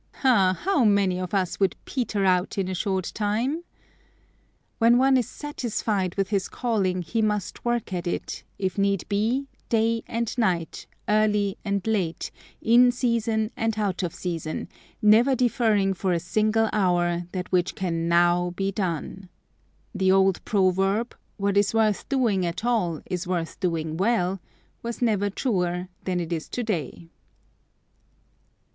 [0.23, 0.57] Ah!
[0.63, 3.61] how many of us would 'peter' out in a short time?
[4.79, 9.45] When one is satisfied with his calling he must work at it, if need be,
[9.69, 12.31] day and night, early and late,
[12.63, 14.69] in season and out of season,
[15.03, 19.29] never deferring for a single hour that which can NOW be done.
[19.93, 24.39] The old proverb, 'What is worth doing at all is worth doing well,'
[24.81, 27.11] was never truer than it is to day."